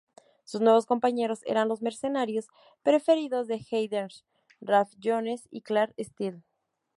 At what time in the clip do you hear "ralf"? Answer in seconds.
4.59-4.89